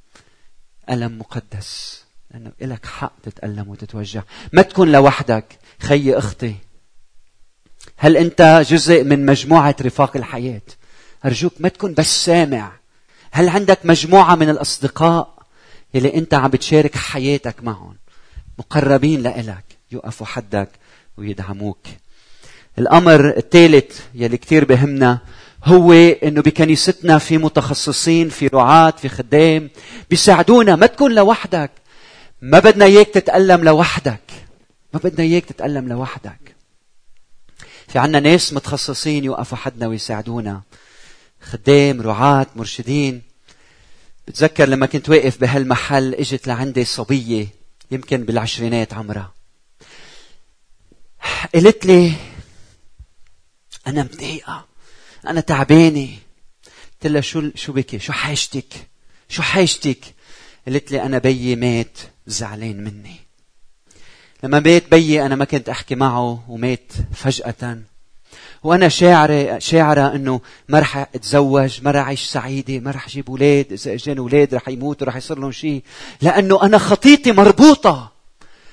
[0.90, 4.22] ألم مقدس لأنه إلك حق تتألم وتتوجع
[4.52, 6.54] ما تكون لوحدك خي أختي.
[7.96, 10.62] هل أنت جزء من مجموعة رفاق الحياة؟
[11.24, 12.72] أرجوك ما تكون بس سامع.
[13.30, 15.38] هل عندك مجموعة من الأصدقاء
[15.94, 17.96] يلي أنت عم بتشارك حياتك معهم؟
[18.58, 20.68] مقربين لإلك يوقفوا حدك
[21.16, 21.86] ويدعموك.
[22.78, 25.18] الأمر الثالث يلي كتير بهمنا
[25.68, 29.70] هو إنه بكنيستنا في متخصصين في رعاة في خدام
[30.10, 30.76] بيساعدونا.
[30.76, 31.70] ما تكون لوحدك.
[32.42, 34.20] ما بدنا إياك تتألم لوحدك.
[34.94, 36.56] ما بدنا إياك تتألم لوحدك.
[37.88, 40.62] في عنا ناس متخصصين يوقفوا حدنا ويساعدونا.
[41.40, 43.22] خدام رعاة مرشدين.
[44.28, 47.48] بتذكر لما كنت واقف بهالمحل إجت لعندي صبية
[47.90, 49.32] يمكن بالعشرينات عمرها.
[51.54, 52.12] قالت لي
[53.86, 54.67] أنا مضايقة
[55.28, 56.08] أنا تعبانة.
[56.92, 58.88] قلت لها شو شو بكي؟ شو حاجتك؟
[59.28, 59.98] شو حاجتك؟
[60.66, 63.16] قالت لي أنا بيي مات زعلان مني.
[64.42, 67.78] لما مات بيي أنا ما كنت أحكي معه ومات فجأة.
[68.62, 73.72] وأنا شاعره شاعرة إنه ما رح أتزوج ما رح أعيش سعيدة ما رح أجيب أولاد
[73.72, 75.82] إذا إجاني أولاد رح يموتوا رح يصير لهم شيء
[76.22, 78.12] لأنه أنا خطيتي مربوطة.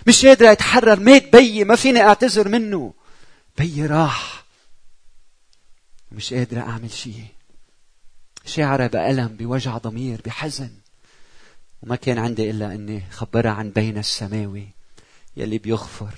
[0.07, 0.99] مش قادرة أتحرر.
[0.99, 2.93] مات بيي ما فيني أعتذر منه.
[3.57, 4.44] بيي راح.
[6.15, 7.25] مش قادره أعمل شيء.
[8.45, 10.69] شاعره بألم بوجع ضمير بحزن.
[11.83, 14.67] وما كان عندي إلا إني خبرها عن بين السماوي
[15.37, 16.13] يلي بيغفر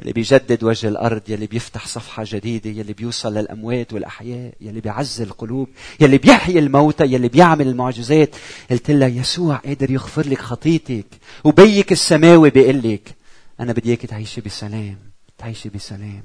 [0.00, 5.68] يلي بيجدد وجه الأرض يلي بيفتح صفحة جديدة يلي بيوصل للأموات والأحياء يلي بيعز القلوب
[6.00, 8.36] يلي بيحيي الموتى يلي بيعمل المعجزات.
[8.70, 11.06] قلت لها يسوع قادر يغفر لك خطيتك
[11.44, 13.14] وبيك السماوي بيقول لك
[13.60, 14.98] أنا بدي تعيشي بسلام
[15.38, 16.22] تعيشي بسلام.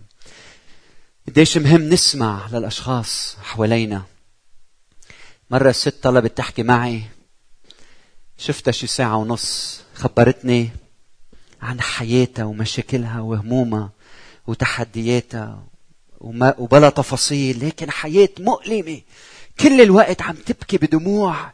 [1.27, 4.03] قديش مهم نسمع للأشخاص حوالينا.
[5.51, 7.03] مرة الست طلبت تحكي معي
[8.37, 10.69] شفتها شي ساعة ونص خبرتني
[11.61, 13.89] عن حياتها ومشاكلها وهمومها
[14.47, 15.63] وتحدياتها
[16.17, 19.01] وما وبلا تفاصيل لكن حياة مؤلمة.
[19.59, 21.53] كل الوقت عم تبكي بدموع.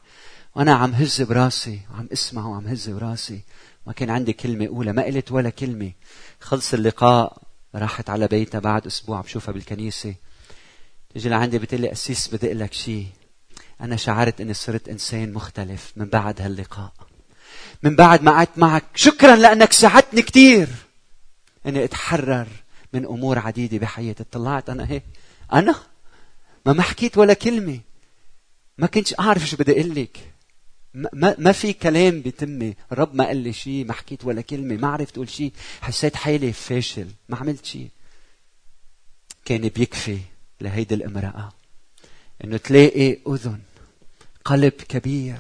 [0.56, 3.42] وأنا عم هز براسي وعم اسمع وعم هز براسي.
[3.88, 5.92] ما كان عندي كلمة أولى ما قلت ولا كلمة.
[6.40, 7.41] خلص اللقاء
[7.76, 10.16] راحت على بيتها بعد أسبوع بشوفها بالكنيسة.
[11.16, 13.08] تجي لعندي بتقول لي أسيس بدي لك شيء
[13.82, 16.94] أنا شعرت إني صرت إنسان مختلف من بعد هاللقاء.
[17.84, 20.68] من بعد ما قعدت معك شكرا لأنك ساعدتني كثير
[21.66, 22.48] أني أتحرر
[22.94, 24.24] من أمور عديدة بحياتي.
[24.24, 25.04] طلعت أنا هيك.
[25.54, 25.76] أنا؟
[26.66, 27.80] ما ما حكيت ولا كلمة.
[28.78, 30.31] ما كنتش أعرف شو بدي أقول لك.
[30.94, 32.76] ما, ما في كلام بتمي.
[32.92, 36.54] الرب ما قال لي شيء ما حكيت ولا كلمة ما عرفت أقول شيء حسيت حالي
[36.54, 37.90] فاشل ما عملت شيء
[39.46, 40.20] كان بيكفي
[40.62, 41.54] لهيدي الامرأة.
[42.44, 43.60] إنه تلاقي أذن
[44.46, 45.40] قلب كبير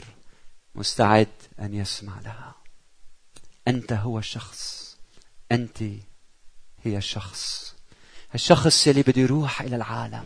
[0.75, 1.27] مستعد
[1.59, 2.55] أن يسمع لها.
[3.67, 4.91] أنت هو الشخص.
[5.51, 5.83] أنت
[6.83, 7.73] هي الشخص.
[8.35, 10.25] الشخص اللي بده يروح إلى العالم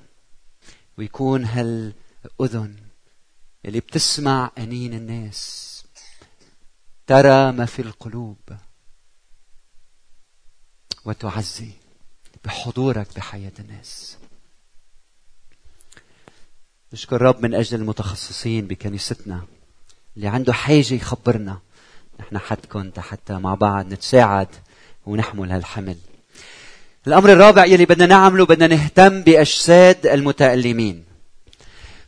[0.98, 2.76] ويكون هالأذن
[3.66, 5.66] اللي بتسمع أنين الناس.
[7.08, 8.38] ترى ما في القلوب
[11.06, 11.70] وتعزي
[12.46, 14.18] بحضورك بحياة الناس.
[16.94, 19.46] نشكر رب من أجل المتخصصين بكنيستنا
[20.18, 21.60] اللي عنده حاجة يخبرنا.
[22.20, 24.48] نحن حدكم حتى مع بعض نتساعد
[25.06, 25.98] ونحمل هالحمل.
[27.08, 31.05] الأمر الرابع يلي بدنا نعمله بدنا نهتم بأجساد المتألمين.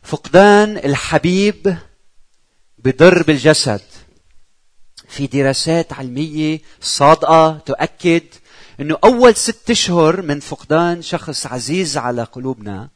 [0.08, 1.76] فقدان الحبيب
[2.78, 3.80] بضر بالجسد
[5.08, 8.22] في دراسات علمية صادقة تؤكد
[8.80, 12.88] أنه أول ست أشهر من فقدان شخص عزيز على قلوبنا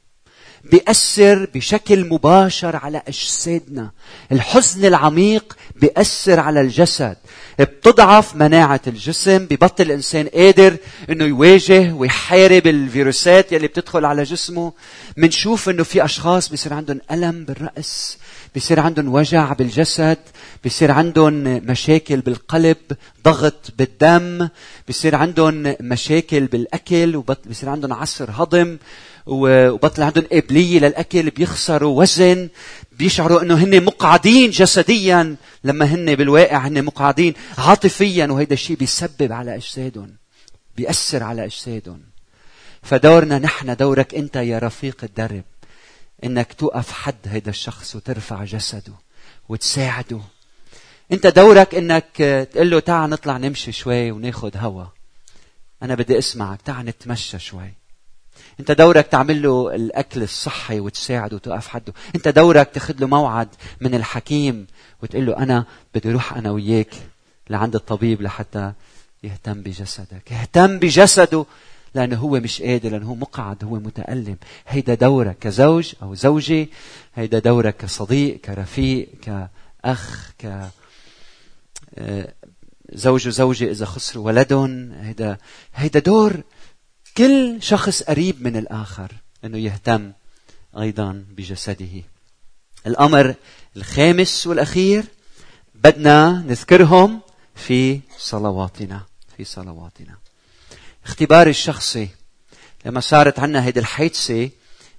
[0.65, 3.91] بيأثر بشكل مباشر على أجسادنا.
[4.33, 7.17] الحزن العميق بيأثر على الجسد.
[7.59, 9.47] بتضعف مناعة الجسم.
[9.47, 10.77] ببطل الإنسان قادر
[11.11, 14.73] إنه يواجه ويحارب الفيروسات يلي بتدخل على جسمه.
[15.17, 18.19] منشوف إنه في أشخاص بيصير عندهم ألم بالرأس.
[18.55, 20.19] بيصير عندهم وجع بالجسد.
[20.65, 22.77] بيصير عندهم مشاكل بالقلب
[23.25, 24.49] ضغط بالدم.
[24.87, 28.79] بيصير عندهم مشاكل بالأكل وبيصير عندهم عسر هضم.
[29.27, 32.49] وبطل عندهم قابلية للأكل بيخسروا وزن
[32.93, 35.37] بيشعروا إنه هن مقعدين جسديا.
[35.65, 40.17] لما هن بالواقع هن مقعدين عاطفيا وهيدا الشيء بيسبب على أجسادهم
[40.77, 42.01] بيأثر على أجسادهم.
[42.83, 45.45] فدورنا نحن دورك أنت يا رفيق الدرب
[46.25, 48.93] إنك توقف حد هيدا الشخص وترفع جسده
[49.49, 50.21] وتساعده.
[51.13, 52.07] أنت دورك إنك
[52.53, 54.85] تقول له تعال نطلع نمشي شوي وناخذ هوا.
[55.83, 57.82] أنا بدي أسمعك تعال نتمشى شوي.
[58.61, 61.93] انت دورك تعمل له الأكل الصحي وتساعده وتوقف حده.
[62.15, 63.49] انت دورك تاخذ له موعد
[63.81, 64.67] من الحكيم
[65.03, 65.65] وتقول له أنا
[65.95, 66.95] بدي أروح أنا وياك
[67.51, 68.73] لعند الطبيب لحتى
[69.23, 70.31] يهتم بجسدك.
[70.31, 71.45] يهتم بجسده
[71.95, 74.37] لأنه هو مش قادر لأنه هو مقعد هو متألم.
[74.69, 76.67] هيدا دورك كزوج أو زوجة
[77.15, 80.71] هيدا دورك كصديق كرفيق كأخ ك
[81.99, 82.33] آه،
[82.93, 84.93] زوج وزوجة إذا خسروا ولدهم.
[84.93, 85.37] هيدا
[85.75, 86.43] هيدا دور
[87.17, 89.13] كل شخص قريب من الآخر
[89.45, 90.13] أنه يهتم
[90.79, 92.03] أيضا بجسده.
[92.87, 93.35] الأمر
[93.77, 95.05] الخامس والأخير
[95.75, 97.21] بدنا نذكرهم
[97.55, 99.03] في صلواتنا
[99.37, 100.17] في صلواتنا.
[101.05, 102.09] اختباري الشخصي
[102.87, 104.51] لما صارت عنا هيدي الحادثة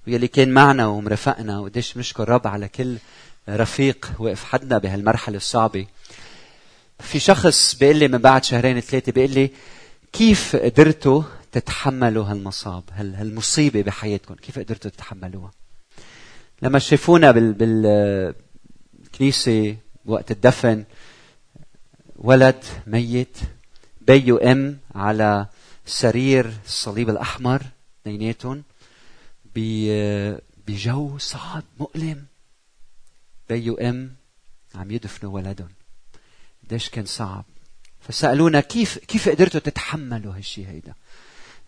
[0.06, 2.96] واللي كان معنا ومرافقنا وقديش بنشكر رب على كل
[3.48, 5.86] رفيق وقف حدنا بهالمرحلة الصعبة.
[7.00, 9.50] في شخص بيقول لي من بعد شهرين ثلاثة بيقول لي
[10.12, 11.22] كيف قدرتوا
[11.54, 14.34] تتحملوا هالمصاب هالمصيبة بحياتكم.
[14.34, 15.50] كيف قدرتوا تتحملوها؟
[16.62, 20.84] لما شافونا بال بالكنيسة وقت الدفن
[22.16, 23.38] ولد ميت
[24.00, 25.46] بي وام على
[25.86, 27.62] سرير الصليب الأحمر
[28.02, 28.62] اثنيناتهم
[30.66, 32.24] بجو صعب مؤلم.
[33.48, 34.14] بي وام
[34.74, 35.70] عم يدفنوا ولدهم.
[36.64, 37.44] قديش كان صعب.
[38.00, 40.94] فسألونا كيف كيف قدرتوا تتحملوا هالشيء هيدا؟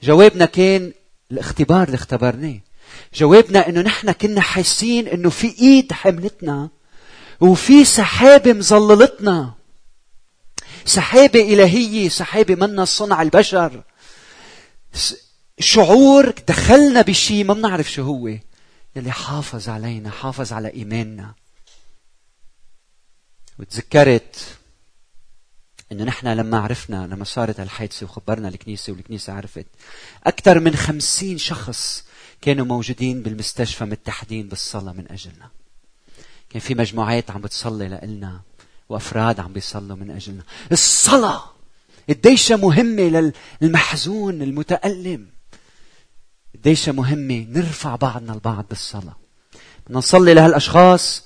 [0.03, 0.93] جوابنا كان
[1.33, 2.61] الاختبار اللي اختبرناه.
[3.15, 6.69] جوابنا إنه نحن كنا حاسين إنه في إيد حملتنا
[7.41, 9.55] وفي سحابة مظللتنا.
[10.85, 13.83] سحابة إلهية سحابة منا صنع البشر.
[15.59, 18.29] شعور دخلنا بشيء ما بنعرف شو هو.
[18.97, 21.35] يلي حافظ علينا حافظ على إيماننا.
[23.59, 24.56] وتذكرت
[25.93, 29.67] إنه نحن لما عرفنا لما صارت الحادثه وخبرنا الكنيسة والكنيسة عرفت
[30.27, 32.05] أكثر من خمسين شخص
[32.41, 35.51] كانوا موجودين بالمستشفى متحدين بالصلاة من أجلنا.
[36.51, 38.41] كان في مجموعات عم بتصلي لنا
[38.89, 40.43] وأفراد عم بيصلوا من أجلنا.
[40.73, 41.45] الصلاة
[42.09, 45.27] قديش مهمة للمحزون المتألم.
[46.55, 49.17] قديش مهمة نرفع بعضنا البعض بالصلاة.
[49.87, 51.23] بدنا نصلي لهالأشخاص.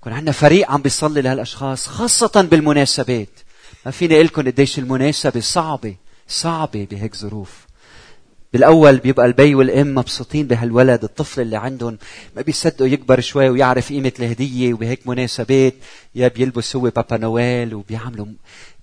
[0.00, 3.45] يكون عندنا فريق عم بيصلي لهالأشخاص خاصة بالمناسبات.
[3.86, 5.96] ما فيني أقول لكم قديش المناسبة صعبة
[6.28, 7.66] صعبة بهيك ظروف.
[8.52, 11.98] بالأول بيبقى البي والأم مبسوطين بهالولد الطفل اللي عندهم
[12.36, 15.74] ما بيصدقوا يكبر شوي ويعرف قيمة الهدية وبهيك مناسبات.
[16.14, 18.26] يا بيلبس هو بابا نويل وبيعملوا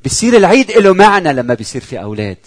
[0.05, 2.37] بصير العيد له معنى لما بيصير في أولاد.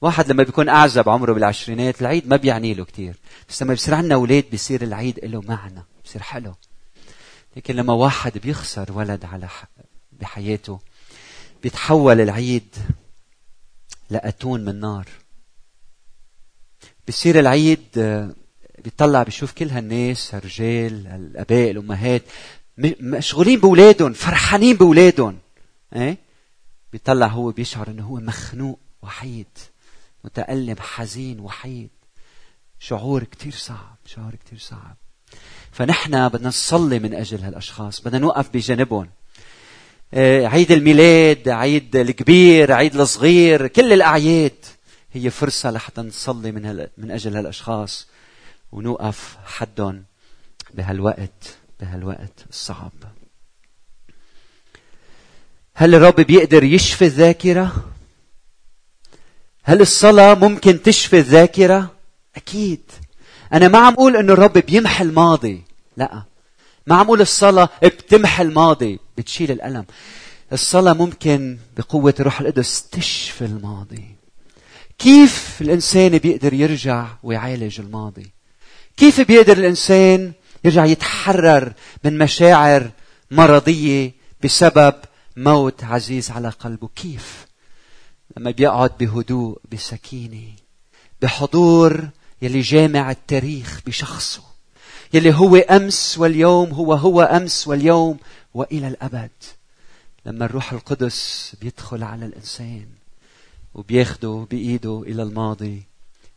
[0.00, 3.14] واحد لما بيكون أعزب عمره بالعشرينات العيد ما بيعني له كثير
[3.48, 6.54] بس لما بيصير عندنا أولاد بيصير العيد له معنى بيصير حلو.
[7.56, 9.48] لكن لما واحد بيخسر ولد على
[10.20, 10.78] بحياته
[11.62, 12.74] بيتحول العيد
[14.10, 15.08] لأتون من نار.
[17.08, 18.34] بصير العيد آه،
[18.84, 22.22] بيطلع بيشوف كل هالناس الرجال الاباء الأمهات
[23.00, 25.38] مشغولين بأولادهم فرحانين بأولادهم
[25.96, 26.18] إيه؟
[26.92, 29.46] بيطلع هو بيشعر إنه هو مخنوق وحيد
[30.24, 31.90] متألم حزين وحيد.
[32.78, 34.96] شعور كتير صعب شعور كتير صعب.
[35.72, 39.08] فنحن بدنا نصلي من أجل هالأشخاص بدنا نوقف بجانبهم
[40.14, 44.64] عيد الميلاد عيد الكبير عيد الصغير كل الأعياد
[45.12, 46.88] هي فرصة لحتى نصلي من, هل...
[46.98, 48.06] من أجل هالأشخاص
[48.72, 50.04] ونوقف حدهم
[50.74, 52.92] بهالوقت بهالوقت الصعب
[55.74, 57.84] هل الرب بيقدر يشفي الذاكرة؟
[59.62, 61.90] هل الصلاة ممكن تشفي الذاكرة؟
[62.36, 62.90] أكيد
[63.52, 65.64] أنا ما عم أقول إنه الرب بيمحي الماضي
[65.96, 66.22] لا
[66.86, 69.86] ما عم أقول الصلاة بتمحي الماضي بتشيل الألم.
[70.52, 74.16] الصلاة ممكن بقوة الروح القدس تشفي الماضي.
[74.98, 78.30] كيف الإنسان بيقدر يرجع ويعالج الماضي؟
[78.96, 80.32] كيف بيقدر الإنسان
[80.64, 81.72] يرجع يتحرر
[82.04, 82.90] من مشاعر
[83.30, 84.12] مرضية
[84.44, 84.94] بسبب
[85.36, 87.46] موت عزيز على قلبه؟ كيف؟
[88.36, 90.52] لما بيقعد بهدوء بسكينة
[91.22, 92.08] بحضور
[92.42, 94.55] يلي جامع التاريخ بشخصه.
[95.14, 98.18] يلي هو أمس واليوم هو هو أمس واليوم
[98.54, 99.30] وإلى الأبد.
[100.26, 102.86] لما الروح القدس بيدخل على الإنسان
[103.74, 105.82] وبياخده بإيده إلى الماضي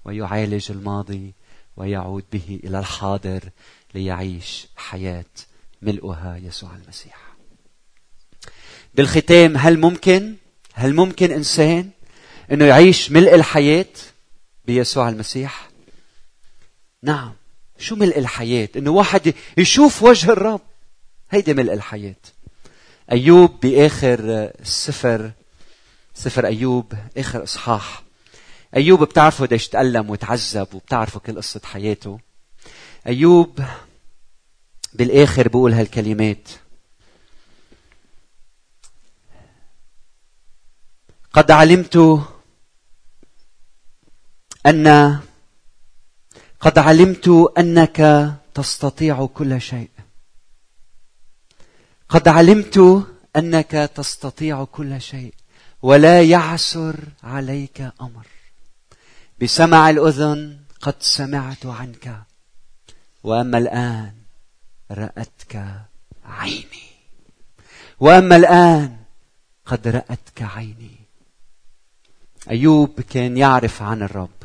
[0.05, 1.33] ويعالج الماضي
[1.77, 3.49] ويعود به إلى الحاضر
[3.95, 5.25] ليعيش حياة
[5.81, 7.17] ملؤها يسوع المسيح.
[8.95, 10.35] بالختام هل ممكن
[10.73, 11.89] هل ممكن إنسان
[12.51, 13.85] أنه يعيش ملء الحياة
[14.65, 15.69] بيسوع المسيح؟
[17.03, 17.38] نعم.
[17.79, 20.61] شو ملء الحياة؟ إنه واحد يشوف وجه الرب.
[21.31, 22.15] هيدي ملء الحياة.
[23.11, 24.19] أيوب بآخر
[24.59, 25.31] السفر
[26.13, 28.03] سفر أيوب آخر إصحاح.
[28.75, 32.19] أيوب بتعرفوا قديش تألم وتعذب وبتعرفوا كل قصة حياته.
[33.07, 33.59] أيوب
[34.93, 36.49] بالآخر بقول هالكلمات.
[41.33, 42.25] قد علمت
[44.65, 45.19] أن
[46.59, 49.89] قد علمت أنك تستطيع كل شيء.
[52.09, 55.33] قد علمت أنك تستطيع كل شيء.
[55.81, 58.27] ولا يعسر عليك أمر.
[59.41, 62.23] بسمع الأذن قد سمعت عنك.
[63.23, 64.13] وأما الآن
[64.91, 65.85] رأتك
[66.25, 66.89] عيني.
[67.99, 68.97] وأما الآن
[69.65, 70.95] قد رأتك عيني.
[72.49, 74.38] أيوب كان يعرف عن الرب.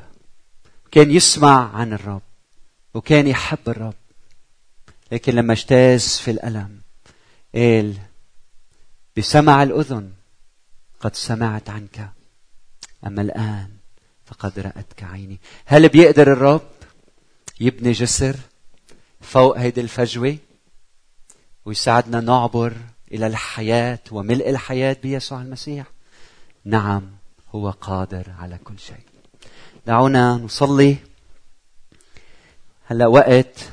[0.94, 2.22] كان يسمع عن الرب
[2.94, 3.94] وكان يحب الرب.
[5.12, 6.80] لكن لما اجتاز في الألم
[7.54, 7.94] قال
[9.16, 10.12] بسمع الأذن
[11.00, 12.10] قد سمعت عنك
[13.06, 13.70] أما الآن
[14.26, 15.38] فقد رأتك عيني.
[15.64, 16.70] هل بيقدر الرب
[17.60, 18.36] يبني جسر
[19.20, 20.36] فوق هيدي الفجوة
[21.64, 22.76] ويساعدنا نعبر
[23.12, 25.86] إلى الحياة وملء الحياة بيسوع المسيح؟
[26.64, 27.10] نعم
[27.54, 29.13] هو قادر على كل شيء.
[29.86, 30.96] دعونا نصلي.
[32.86, 33.70] هلا وقت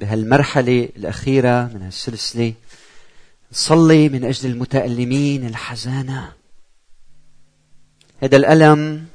[0.00, 2.54] بهالمرحلة الأخيرة من هالسلسلة.
[3.52, 6.32] نصلي من أجل المتألمين الحزانة.
[8.22, 9.06] هذا الألم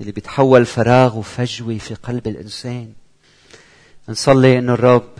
[0.00, 2.92] اللي بيتحول فراغ وفجوة في قلب الإنسان.
[4.08, 5.12] نصلي إنه الرب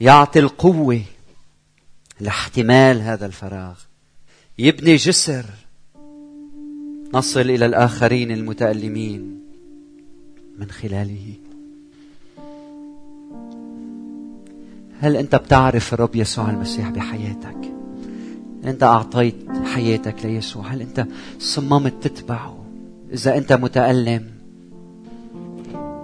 [0.00, 1.02] يعطي القوة
[2.20, 3.78] لاحتمال هذا الفراغ.
[4.58, 5.44] يبني جسر
[7.14, 9.40] نصل إلى الآخرين المتألمين
[10.58, 11.34] من خلاله.
[15.00, 17.72] هل أنت بتعرف الرب يسوع المسيح بحياتك؟
[18.64, 19.34] أنت أعطيت
[19.64, 20.66] حياتك ليسوع.
[20.66, 21.06] هل أنت
[21.38, 22.64] صممت تتبعه؟
[23.12, 24.30] إذا أنت متألم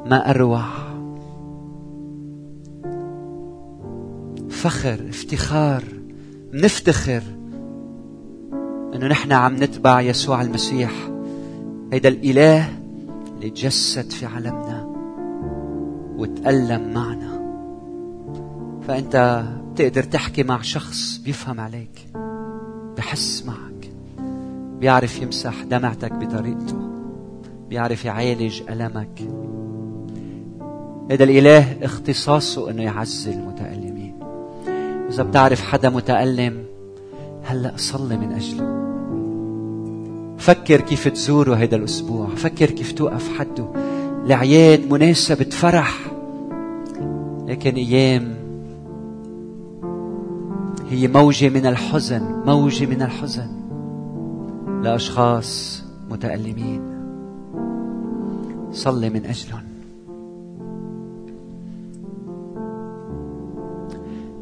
[0.06, 0.64] ما أروع.
[4.50, 5.84] فخر افتخار
[6.52, 7.22] نفتخر.
[8.94, 10.90] إنه نحن عم نتبع يسوع المسيح.
[11.92, 12.68] هيدا الإله
[13.36, 14.86] اللي تجسد في عالمنا
[16.16, 17.40] وتألم معنا.
[18.88, 22.06] فأنت بتقدر تحكي مع شخص بيفهم عليك
[22.96, 23.90] بحس معك
[24.80, 26.78] بيعرف يمسح دمعتك بطريقته
[27.68, 29.22] بيعرف يعالج ألمك.
[31.10, 34.14] هذا الإله اختصاصه أنه يعزي المتألمين.
[35.10, 36.64] إذا بتعرف حدا متألم
[37.44, 38.80] هلأ صلي من أجله
[40.40, 42.26] فكر كيف تزوره هيدا الأسبوع.
[42.26, 43.68] فكر كيف توقف حده.
[44.24, 45.98] الأعياد مناسبة فرح
[47.46, 48.34] لكن أيام
[50.90, 53.48] هي موجة من الحزن موجة من الحزن.
[54.82, 56.82] لأشخاص متألمين.
[58.72, 59.62] صلي من أجلهم.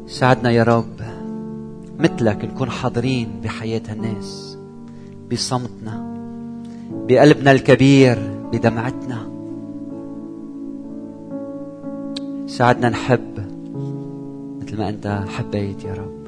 [0.07, 1.18] ساعدنا يا رب.
[1.99, 4.57] مثلك نكون حاضرين بحياة الناس
[5.31, 6.09] بصمتنا
[7.07, 8.17] بقلبنا الكبير
[8.53, 9.29] بدمعتنا.
[12.47, 13.37] ساعدنا نحب
[14.61, 16.18] مثل ما أنت حبيت يا رب.